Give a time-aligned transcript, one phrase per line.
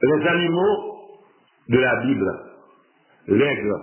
[0.00, 0.98] Les animaux
[1.68, 2.32] de la Bible,
[3.26, 3.74] l'aigle,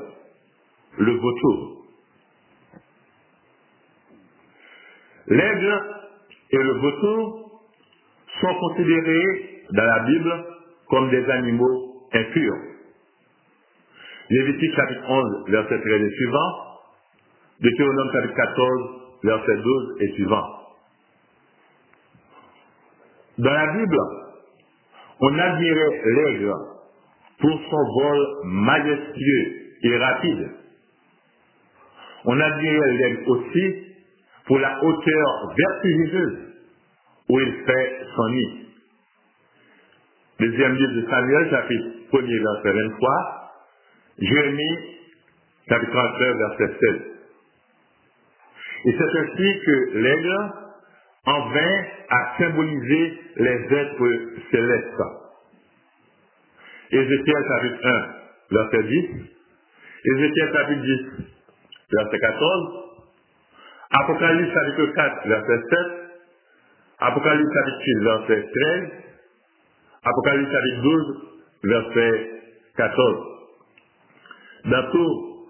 [0.97, 1.85] le vautour.
[5.27, 5.81] L'aigle
[6.51, 7.61] et le vautour
[8.39, 10.45] sont considérés dans la Bible
[10.89, 12.61] comme des animaux impurs.
[14.29, 16.65] Lévitique chapitre 11, verset 13 et suivant,
[17.59, 18.89] Deutéronome chapitre 14,
[19.23, 20.45] verset 12 et suivant.
[23.37, 24.24] Dans la Bible,
[25.21, 26.53] on admirait l'aigle
[27.39, 30.49] pour son vol majestueux et rapide.
[32.25, 33.85] On admirait l'aigle aussi
[34.45, 36.39] pour la hauteur vertigineuse
[37.29, 38.65] où il fait son nid.
[40.39, 43.51] Deuxième livre de Samuel, chapitre 1er, verset 23.
[44.19, 44.77] Jérémie,
[45.69, 47.01] chapitre 39, verset 16.
[48.85, 50.64] Et c'est ainsi que l'aigle
[51.25, 54.09] en vint à symboliser les êtres
[54.51, 55.03] célestes.
[56.91, 58.15] Ézéchiel chapitre 1,
[58.51, 59.09] verset 10.
[60.05, 61.05] Ézéchiel chapitre 10,
[61.91, 62.85] verset 14.
[63.91, 65.79] Apocalypse chapitre 4, verset 7.
[66.99, 68.91] Apocalypse chapitre 6, verset 13.
[70.03, 71.21] Apocalypse chapitre 12,
[71.63, 72.29] verset
[72.77, 73.35] 14.
[74.65, 75.47] Dans tous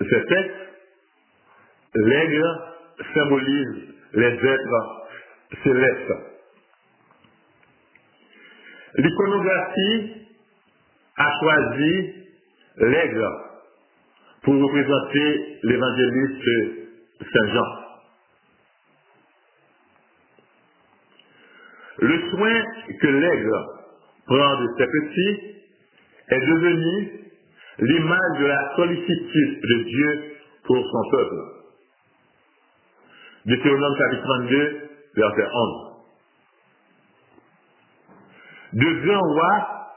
[0.00, 0.56] ces textes,
[1.94, 2.44] l'aigle
[3.14, 5.01] symbolise les êtres
[5.62, 6.14] célestes.
[8.94, 10.12] L'iconographie
[11.16, 12.14] a choisi
[12.78, 13.28] l'aigle
[14.42, 17.82] pour représenter l'évangéliste Saint Jean.
[21.98, 22.62] Le soin
[23.00, 23.52] que l'aigle
[24.26, 25.52] prend de ses petits
[26.28, 27.22] est devenu
[27.78, 31.36] l'image de la sollicitude de Dieu pour son peuple.
[33.46, 35.92] Deutéronome chapitre 32, verset 11.
[38.72, 39.90] De grands rois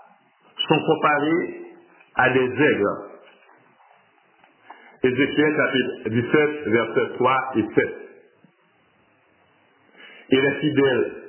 [0.68, 1.62] sont comparés
[2.16, 3.06] à des aigles.
[5.04, 7.96] Ézéchiel chapitre 17, verset 3 et 7.
[10.32, 11.24] Et les fidèles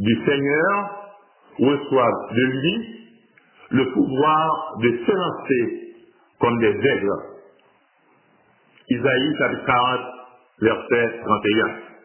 [0.00, 1.14] du Seigneur
[1.58, 2.96] reçoivent de lui
[3.70, 5.94] le pouvoir de s'élancer
[6.40, 7.10] comme des aigles.
[8.88, 10.00] Isaïe chapitre 40,
[10.60, 11.95] verset 31.